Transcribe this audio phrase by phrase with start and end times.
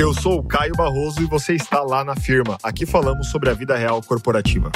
[0.00, 2.56] Eu sou o Caio Barroso e você está lá na firma.
[2.62, 4.72] Aqui falamos sobre a vida real corporativa.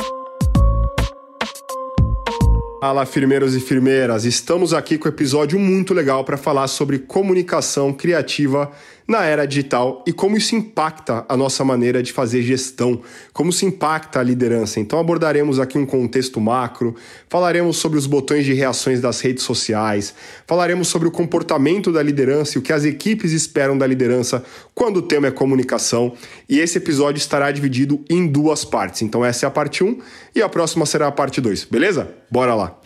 [2.78, 4.26] Fala, firmeiros e firmeiras!
[4.26, 8.70] Estamos aqui com um episódio muito legal para falar sobre comunicação criativa
[9.06, 13.00] na era digital e como isso impacta a nossa maneira de fazer gestão,
[13.32, 14.80] como isso impacta a liderança.
[14.80, 16.94] Então abordaremos aqui um contexto macro,
[17.28, 20.14] falaremos sobre os botões de reações das redes sociais,
[20.46, 24.42] falaremos sobre o comportamento da liderança e o que as equipes esperam da liderança
[24.74, 26.14] quando o tema é comunicação.
[26.48, 29.02] E esse episódio estará dividido em duas partes.
[29.02, 29.98] Então essa é a parte 1
[30.34, 32.08] e a próxima será a parte 2, beleza?
[32.30, 32.83] Bora lá!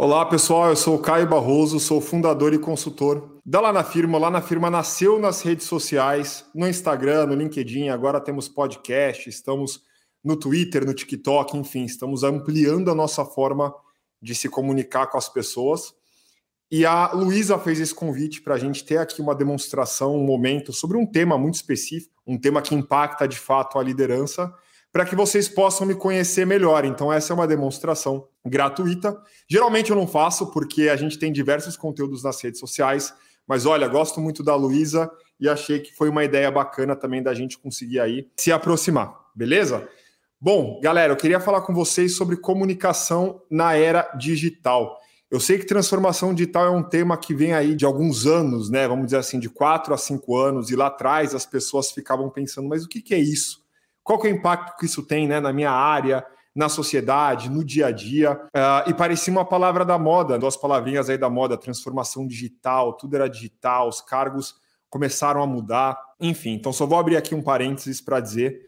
[0.00, 4.16] Olá pessoal, eu sou o Caio Barroso, sou fundador e consultor da Lá na Firma.
[4.16, 9.82] Lá na Firma nasceu nas redes sociais, no Instagram, no LinkedIn, agora temos podcast, estamos
[10.22, 13.74] no Twitter, no TikTok, enfim, estamos ampliando a nossa forma
[14.22, 15.92] de se comunicar com as pessoas.
[16.70, 20.72] E a Luísa fez esse convite para a gente ter aqui uma demonstração, um momento
[20.72, 24.54] sobre um tema muito específico, um tema que impacta de fato a liderança
[24.92, 26.84] para que vocês possam me conhecer melhor.
[26.84, 29.16] Então, essa é uma demonstração gratuita.
[29.48, 33.12] Geralmente eu não faço, porque a gente tem diversos conteúdos nas redes sociais.
[33.46, 35.10] Mas olha, gosto muito da Luísa
[35.40, 39.88] e achei que foi uma ideia bacana também da gente conseguir aí se aproximar, beleza?
[40.40, 44.98] Bom, galera, eu queria falar com vocês sobre comunicação na era digital.
[45.30, 48.86] Eu sei que transformação digital é um tema que vem aí de alguns anos, né?
[48.86, 52.68] Vamos dizer assim, de quatro a cinco anos, e lá atrás as pessoas ficavam pensando,
[52.68, 53.66] mas o que, é isso?
[54.08, 56.24] qual que é o impacto que isso tem né, na minha área,
[56.58, 58.32] na sociedade, no dia a dia.
[58.32, 63.14] Uh, e parecia uma palavra da moda, duas palavrinhas aí da moda, transformação digital, tudo
[63.14, 64.56] era digital, os cargos
[64.90, 65.96] começaram a mudar.
[66.20, 68.60] Enfim, então só vou abrir aqui um parênteses para dizer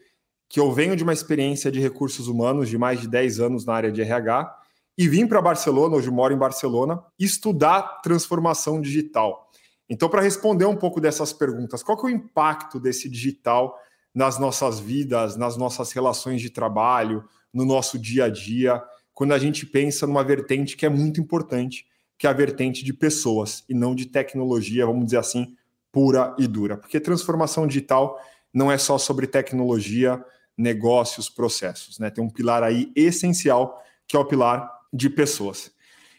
[0.47, 3.73] que eu venho de uma experiência de recursos humanos de mais de 10 anos na
[3.73, 4.57] área de RH
[4.97, 9.49] e vim para Barcelona, hoje moro em Barcelona, estudar transformação digital.
[9.89, 13.77] Então, para responder um pouco dessas perguntas, qual que é o impacto desse digital
[14.15, 18.81] nas nossas vidas, nas nossas relações de trabalho, no nosso dia a dia,
[19.13, 21.85] quando a gente pensa numa vertente que é muito importante,
[22.17, 25.55] que é a vertente de pessoas e não de tecnologia, vamos dizer assim,
[25.91, 26.77] pura e dura.
[26.77, 28.19] Porque transformação digital
[28.53, 30.23] não é só sobre tecnologia,
[30.57, 32.09] negócios, processos, né?
[32.09, 35.71] Tem um pilar aí essencial que é o pilar de pessoas.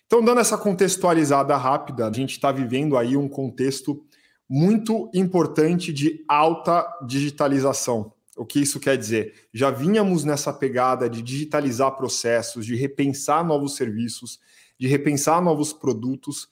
[0.06, 4.04] Então, dando essa contextualizada rápida, a gente está vivendo aí um contexto
[4.48, 8.12] muito importante de alta digitalização.
[8.36, 9.48] O que isso quer dizer?
[9.52, 14.40] Já vínhamos nessa pegada de digitalizar processos, de repensar novos serviços,
[14.78, 16.48] de repensar novos produtos,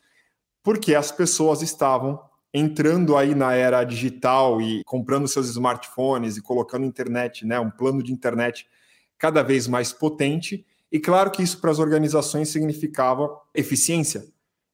[0.62, 2.20] porque as pessoas estavam
[2.52, 8.02] entrando aí na era digital e comprando seus smartphones e colocando internet, né, um plano
[8.02, 8.66] de internet
[9.16, 10.66] cada vez mais potente.
[10.90, 14.24] E claro que isso para as organizações significava eficiência,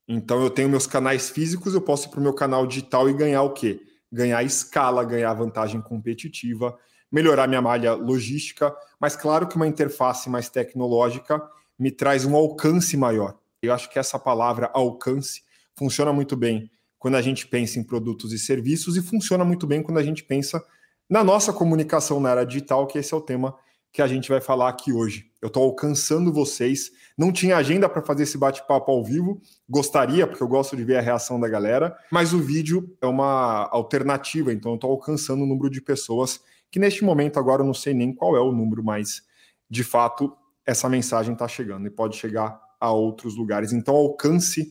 [0.08, 3.14] então eu tenho meus canais físicos, eu posso ir para o meu canal digital e
[3.14, 3.80] ganhar o quê?
[4.10, 6.78] Ganhar escala, ganhar vantagem competitiva,
[7.10, 11.40] melhorar minha malha logística, mas claro que uma interface mais tecnológica
[11.78, 13.36] me traz um alcance maior.
[13.62, 15.42] Eu acho que essa palavra alcance
[15.74, 19.82] funciona muito bem quando a gente pensa em produtos e serviços e funciona muito bem
[19.82, 20.62] quando a gente pensa
[21.08, 23.54] na nossa comunicação na era digital, que esse é o tema
[23.92, 25.30] que a gente vai falar aqui hoje.
[25.40, 26.90] Eu estou alcançando vocês.
[27.16, 30.96] Não tinha agenda para fazer esse bate-papo ao vivo, gostaria, porque eu gosto de ver
[30.96, 35.46] a reação da galera, mas o vídeo é uma alternativa, então eu estou alcançando o
[35.46, 36.40] número de pessoas
[36.70, 39.22] que neste momento agora eu não sei nem qual é o número, mas
[39.68, 43.72] de fato essa mensagem está chegando e pode chegar a outros lugares.
[43.72, 44.70] Então, alcance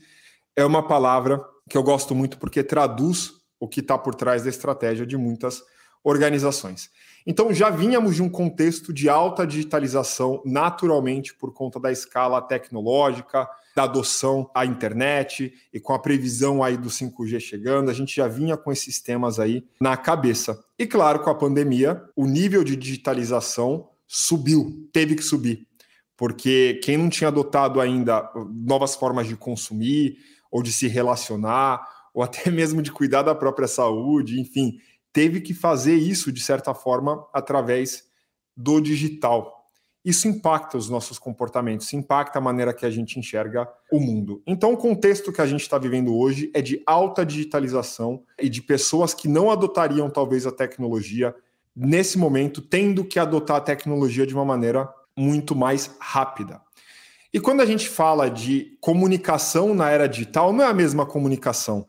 [0.56, 4.50] é uma palavra que eu gosto muito porque traduz o que está por trás da
[4.50, 5.64] estratégia de muitas
[6.06, 6.90] organizações.
[7.28, 13.50] Então, já vínhamos de um contexto de alta digitalização, naturalmente, por conta da escala tecnológica,
[13.76, 18.28] da adoção à internet e com a previsão aí do 5G chegando, a gente já
[18.28, 20.64] vinha com esses temas aí na cabeça.
[20.78, 25.68] E claro, com a pandemia, o nível de digitalização subiu, teve que subir,
[26.16, 30.18] porque quem não tinha adotado ainda novas formas de consumir
[30.50, 34.78] ou de se relacionar, ou até mesmo de cuidar da própria saúde, enfim,
[35.16, 38.04] teve que fazer isso, de certa forma, através
[38.54, 39.70] do digital.
[40.04, 44.44] Isso impacta os nossos comportamentos, impacta a maneira que a gente enxerga o mundo.
[44.46, 48.62] Então, o contexto que a gente está vivendo hoje é de alta digitalização e de
[48.62, 51.34] pessoas que não adotariam, talvez, a tecnologia
[51.74, 56.62] nesse momento, tendo que adotar a tecnologia de uma maneira muito mais rápida.
[57.34, 61.88] E quando a gente fala de comunicação na era digital, não é a mesma comunicação.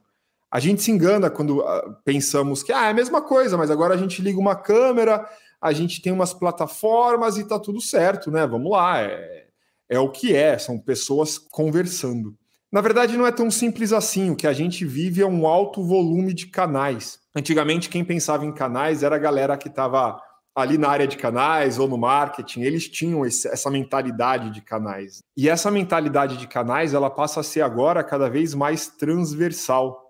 [0.51, 3.95] A gente se engana quando uh, pensamos que ah, é a mesma coisa, mas agora
[3.95, 5.29] a gente liga uma câmera,
[5.61, 8.47] a gente tem umas plataformas e tá tudo certo, né?
[8.47, 9.47] Vamos lá, é,
[9.89, 12.37] é o que é, são pessoas conversando.
[12.73, 14.31] Na verdade, não é tão simples assim.
[14.31, 17.19] O que a gente vive é um alto volume de canais.
[17.35, 20.21] Antigamente, quem pensava em canais era a galera que estava
[20.55, 22.63] ali na área de canais ou no marketing.
[22.63, 25.23] Eles tinham esse, essa mentalidade de canais.
[25.37, 30.06] E essa mentalidade de canais ela passa a ser agora cada vez mais transversal.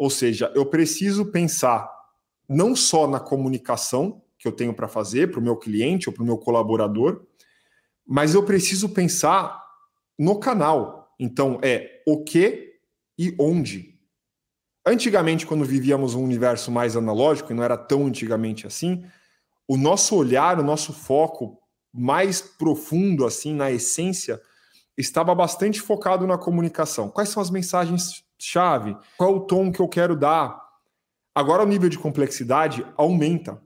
[0.00, 1.86] Ou seja, eu preciso pensar
[2.48, 6.22] não só na comunicação que eu tenho para fazer para o meu cliente ou para
[6.22, 7.26] o meu colaborador,
[8.06, 9.62] mas eu preciso pensar
[10.18, 12.80] no canal então é o que
[13.18, 13.94] e onde.
[14.86, 19.04] Antigamente, quando vivíamos um universo mais analógico, e não era tão antigamente assim,
[19.68, 21.60] o nosso olhar, o nosso foco
[21.92, 24.40] mais profundo, assim, na essência,
[24.96, 27.10] estava bastante focado na comunicação.
[27.10, 27.50] Quais são as
[28.40, 28.96] mensagens-chave?
[29.16, 30.58] Qual é o tom que eu quero dar?
[31.34, 33.62] Agora o nível de complexidade aumenta.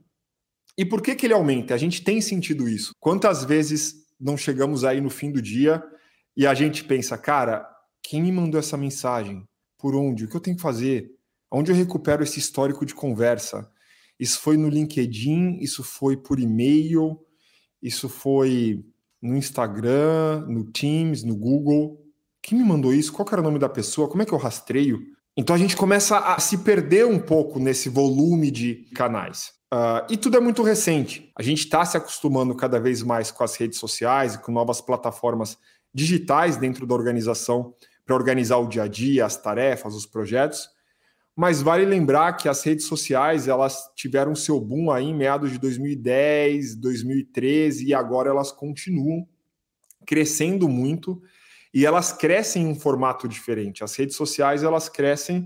[0.77, 1.73] E por que, que ele aumenta?
[1.73, 2.91] A gente tem sentido isso.
[2.99, 5.81] Quantas vezes não chegamos aí no fim do dia
[6.35, 7.65] e a gente pensa, cara,
[8.03, 9.47] quem me mandou essa mensagem?
[9.77, 10.25] Por onde?
[10.25, 11.11] O que eu tenho que fazer?
[11.49, 13.71] Onde eu recupero esse histórico de conversa?
[14.19, 17.19] Isso foi no LinkedIn, isso foi por e-mail,
[17.81, 18.83] isso foi
[19.21, 22.04] no Instagram, no Teams, no Google.
[22.45, 23.11] Quem me mandou isso?
[23.11, 24.07] Qual era o nome da pessoa?
[24.07, 25.01] Como é que eu rastreio?
[25.35, 29.51] Então a gente começa a se perder um pouco nesse volume de canais.
[29.73, 31.31] Uh, e tudo é muito recente.
[31.35, 34.79] A gente está se acostumando cada vez mais com as redes sociais e com novas
[34.79, 35.57] plataformas
[35.91, 37.73] digitais dentro da organização
[38.05, 40.69] para organizar o dia a dia, as tarefas, os projetos.
[41.35, 45.57] Mas vale lembrar que as redes sociais elas tiveram seu boom aí em meados de
[45.57, 49.27] 2010, 2013 e agora elas continuam
[50.05, 51.19] crescendo muito
[51.75, 53.83] e elas crescem em um formato diferente.
[53.83, 55.45] As redes sociais elas crescem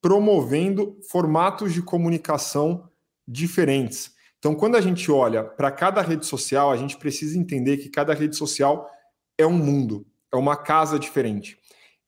[0.00, 2.88] promovendo formatos de comunicação
[3.26, 4.12] diferentes.
[4.38, 8.14] Então, quando a gente olha para cada rede social, a gente precisa entender que cada
[8.14, 8.88] rede social
[9.36, 11.58] é um mundo, é uma casa diferente.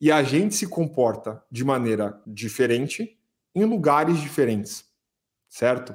[0.01, 3.19] E a gente se comporta de maneira diferente
[3.53, 4.85] em lugares diferentes,
[5.49, 5.93] certo?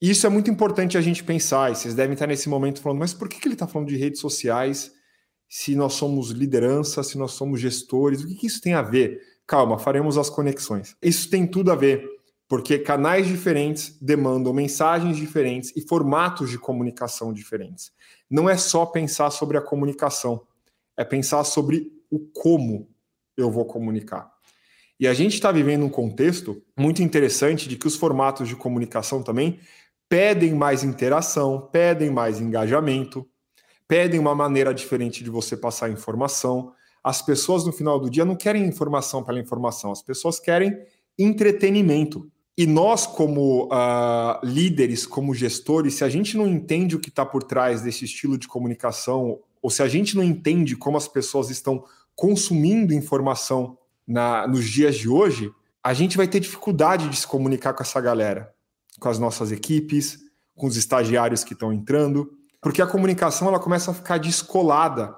[0.00, 3.12] Isso é muito importante a gente pensar, e vocês devem estar nesse momento falando, mas
[3.12, 4.98] por que, ele está falando de redes sociais
[5.50, 8.22] se nós somos liderança, se nós somos gestores?
[8.22, 9.20] O que, que isso tem a ver?
[9.46, 10.96] Calma, faremos as conexões.
[11.02, 12.08] Isso tem tudo a ver,
[12.48, 17.92] porque canais diferentes demandam mensagens diferentes e formatos de comunicação diferentes.
[18.30, 20.46] Não é só pensar sobre a comunicação
[21.00, 22.86] é pensar sobre o como
[23.34, 24.30] eu vou comunicar.
[24.98, 29.22] E a gente está vivendo um contexto muito interessante de que os formatos de comunicação
[29.22, 29.58] também
[30.10, 33.26] pedem mais interação, pedem mais engajamento,
[33.90, 36.72] pedem uma maneira diferente de você passar informação.
[37.02, 40.78] As pessoas no final do dia não querem informação pela informação, as pessoas querem
[41.18, 42.30] entretenimento.
[42.56, 47.26] E nós, como uh, líderes, como gestores, se a gente não entende o que está
[47.26, 51.50] por trás desse estilo de comunicação ou se a gente não entende como as pessoas
[51.50, 51.82] estão
[52.14, 53.76] consumindo informação
[54.06, 55.50] na, nos dias de hoje,
[55.82, 58.54] a gente vai ter dificuldade de se comunicar com essa galera,
[59.00, 60.20] com as nossas equipes,
[60.54, 65.14] com os estagiários que estão entrando, porque a comunicação ela começa a ficar descolada.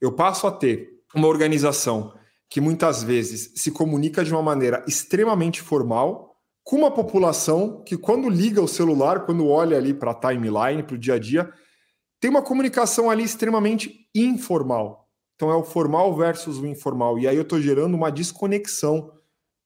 [0.00, 2.14] Eu passo a ter uma organização
[2.48, 8.28] que muitas vezes se comunica de uma maneira extremamente formal, com uma população que, quando
[8.28, 11.52] liga o celular, quando olha ali para a timeline, para o dia a dia,
[12.20, 15.10] tem uma comunicação ali extremamente informal.
[15.34, 17.18] Então é o formal versus o informal.
[17.18, 19.12] E aí eu estou gerando uma desconexão,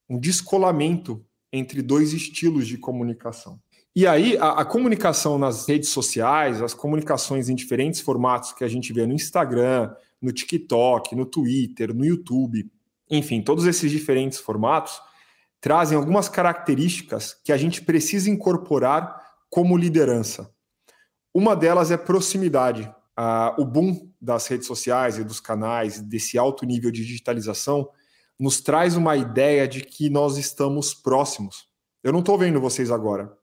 [0.08, 3.60] um descolamento entre dois estilos de comunicação.
[3.98, 8.68] E aí a, a, comunicação nas redes sociais, as comunicações em diferentes formatos que a
[8.68, 12.70] gente vê no Instagram, no TikTok, no Twitter, no YouTube,
[13.10, 15.00] enfim, todos esses diferentes formatos
[15.60, 20.48] trazem algumas características que a gente precisa incorporar como liderança.
[21.34, 22.88] Uma delas é proximidade.
[23.16, 27.90] Ah, o boom das redes sociais e dos canais, desse alto nível de digitalização,
[28.38, 31.66] nos traz uma ideia de que nós estamos próximos.
[32.00, 33.36] Eu não estou vendo vocês agora,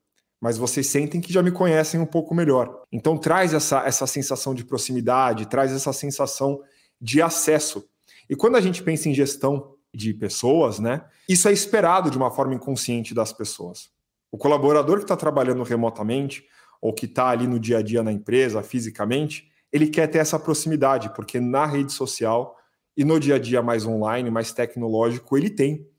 [0.46, 2.84] mas vocês sentem que já me conhecem um pouco melhor.
[2.92, 6.62] Então traz essa, essa sensação de proximidade, traz essa sensação
[7.02, 7.84] de acesso.
[8.30, 12.30] E quando a gente pensa em gestão de pessoas, né, isso é esperado de uma
[12.30, 13.90] forma inconsciente das pessoas.
[14.32, 16.46] O colaborador que está trabalhando remotamente,
[16.80, 20.38] ou que está ali no dia a dia na empresa, fisicamente, ele quer ter essa
[20.38, 22.56] proximidade, porque na rede social
[22.96, 25.90] e no dia a dia mais online, mais tecnológico, ele tem.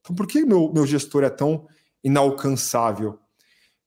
[0.00, 1.66] Então, por que meu, meu gestor é tão
[2.04, 3.18] inalcançável?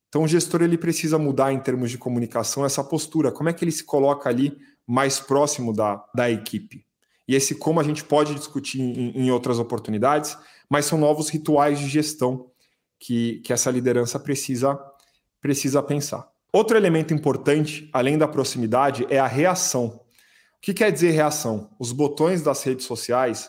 [0.09, 3.31] Então, o gestor ele precisa mudar em termos de comunicação essa postura.
[3.31, 6.83] Como é que ele se coloca ali mais próximo da, da equipe?
[7.29, 10.35] e esse como a gente pode discutir em, em outras oportunidades,
[10.67, 12.49] mas são novos rituais de gestão
[12.99, 14.79] que, que essa liderança precisa,
[15.39, 16.27] precisa pensar.
[16.51, 20.01] Outro elemento importante, além da proximidade, é a reação.
[20.57, 21.69] O que quer dizer reação?
[21.77, 23.47] Os botões das redes sociais,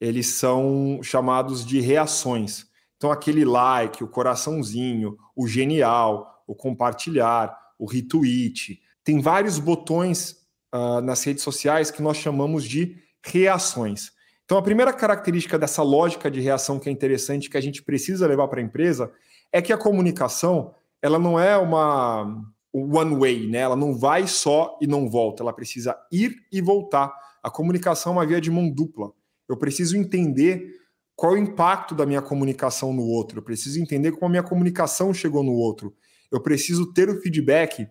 [0.00, 2.68] eles são chamados de reações.
[3.00, 8.78] Então, aquele like, o coraçãozinho, o genial, o compartilhar, o retweet.
[9.02, 10.36] Tem vários botões
[10.74, 14.12] uh, nas redes sociais que nós chamamos de reações.
[14.44, 18.26] Então, a primeira característica dessa lógica de reação que é interessante, que a gente precisa
[18.26, 19.10] levar para a empresa,
[19.50, 23.60] é que a comunicação ela não é uma one way, né?
[23.60, 27.10] Ela não vai só e não volta, ela precisa ir e voltar.
[27.42, 29.10] A comunicação é uma via de mão dupla.
[29.48, 30.79] Eu preciso entender
[31.20, 34.42] qual é o impacto da minha comunicação no outro, eu preciso entender como a minha
[34.42, 35.94] comunicação chegou no outro.
[36.32, 37.86] Eu preciso ter o feedback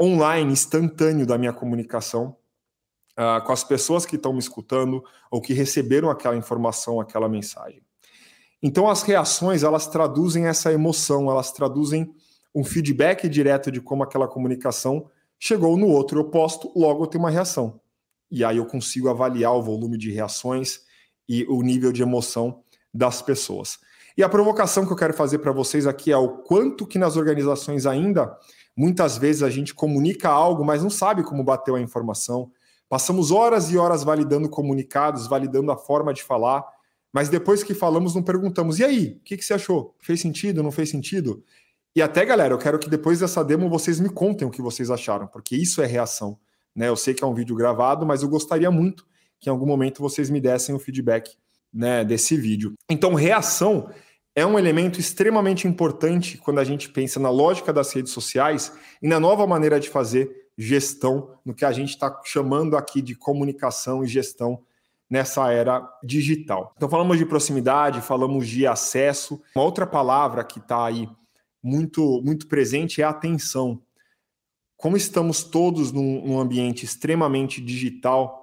[0.00, 2.34] online, instantâneo da minha comunicação
[3.10, 7.82] uh, com as pessoas que estão me escutando ou que receberam aquela informação, aquela mensagem.
[8.62, 12.10] Então, as reações, elas traduzem essa emoção, elas traduzem
[12.54, 16.20] um feedback direto de como aquela comunicação chegou no outro.
[16.20, 17.78] Eu posto, logo eu tenho uma reação.
[18.30, 20.90] E aí eu consigo avaliar o volume de reações
[21.40, 22.62] e o nível de emoção
[22.92, 23.78] das pessoas.
[24.16, 27.16] E a provocação que eu quero fazer para vocês aqui é o quanto que nas
[27.16, 28.36] organizações ainda,
[28.76, 32.50] muitas vezes a gente comunica algo, mas não sabe como bateu a informação,
[32.92, 36.62] Passamos horas e horas validando comunicados, validando a forma de falar,
[37.10, 39.96] mas depois que falamos, não perguntamos: e aí, o que, que você achou?
[39.98, 40.62] Fez sentido?
[40.62, 41.42] Não fez sentido?
[41.96, 44.90] E até, galera, eu quero que depois dessa demo vocês me contem o que vocês
[44.90, 46.38] acharam, porque isso é reação.
[46.76, 46.88] Né?
[46.90, 49.06] Eu sei que é um vídeo gravado, mas eu gostaria muito
[49.42, 51.36] que em algum momento vocês me dessem o feedback
[51.74, 52.74] né, desse vídeo.
[52.88, 53.90] Então, reação
[54.36, 58.72] é um elemento extremamente importante quando a gente pensa na lógica das redes sociais
[59.02, 63.16] e na nova maneira de fazer gestão, no que a gente está chamando aqui de
[63.16, 64.62] comunicação e gestão
[65.10, 66.72] nessa era digital.
[66.76, 69.42] Então, falamos de proximidade, falamos de acesso.
[69.56, 71.08] Uma outra palavra que está aí
[71.60, 73.82] muito, muito presente é atenção.
[74.76, 78.41] Como estamos todos num, num ambiente extremamente digital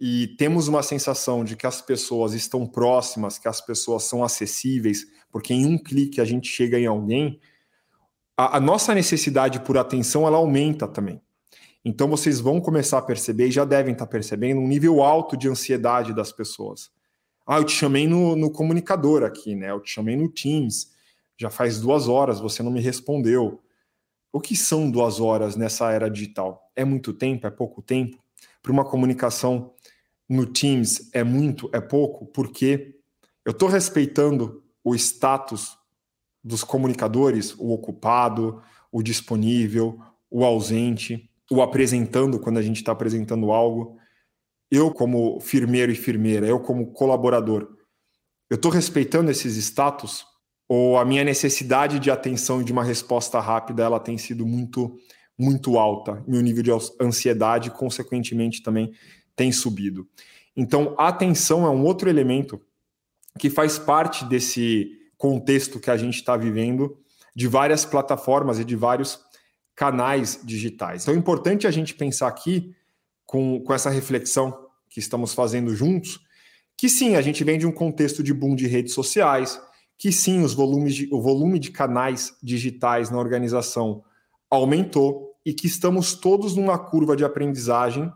[0.00, 5.06] e temos uma sensação de que as pessoas estão próximas, que as pessoas são acessíveis,
[5.30, 7.40] porque em um clique a gente chega em alguém,
[8.36, 11.20] a, a nossa necessidade por atenção ela aumenta também.
[11.84, 15.48] Então vocês vão começar a perceber, e já devem estar percebendo, um nível alto de
[15.48, 16.90] ansiedade das pessoas.
[17.46, 19.70] Ah, eu te chamei no, no comunicador aqui, né?
[19.70, 20.90] Eu te chamei no Teams.
[21.38, 23.60] Já faz duas horas, você não me respondeu.
[24.32, 26.72] O que são duas horas nessa era digital?
[26.74, 27.46] É muito tempo?
[27.46, 28.18] É pouco tempo?
[28.60, 29.72] Para uma comunicação
[30.28, 31.70] no Teams é muito?
[31.72, 32.26] É pouco?
[32.26, 32.96] Porque
[33.44, 35.76] eu estou respeitando o status
[36.42, 43.52] dos comunicadores, o ocupado, o disponível, o ausente, o apresentando quando a gente está apresentando
[43.52, 43.98] algo.
[44.70, 47.76] Eu, como firmeiro e firmeira, eu, como colaborador,
[48.50, 50.24] eu estou respeitando esses status
[50.68, 54.96] ou a minha necessidade de atenção e de uma resposta rápida ela tem sido muito
[55.38, 58.92] muito alta meu nível de ansiedade consequentemente também
[59.36, 60.08] tem subido
[60.56, 62.60] então a atenção é um outro elemento
[63.38, 66.96] que faz parte desse contexto que a gente está vivendo
[67.34, 69.20] de várias plataformas e de vários
[69.74, 71.02] canais digitais.
[71.02, 72.74] Então é importante a gente pensar aqui,
[73.26, 76.20] com, com essa reflexão que estamos fazendo juntos,
[76.78, 79.60] que sim, a gente vem de um contexto de boom de redes sociais,
[79.98, 84.02] que sim, os volumes de, o volume de canais digitais na organização
[84.48, 88.10] aumentou e que estamos todos numa curva de aprendizagem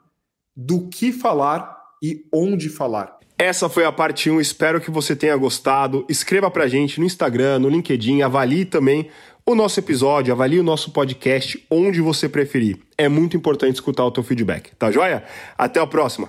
[0.56, 3.18] do que falar e onde falar.
[3.38, 6.04] Essa foi a parte 1, espero que você tenha gostado.
[6.08, 9.08] Escreva pra gente no Instagram, no LinkedIn, avalie também
[9.46, 12.78] o nosso episódio, avalie o nosso podcast onde você preferir.
[12.98, 15.24] É muito importante escutar o teu feedback, tá joia?
[15.56, 16.28] Até a próxima!